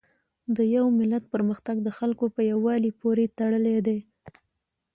[0.55, 3.99] د یو ملت پرمختګ د خلکو په یووالي پورې تړلی دی.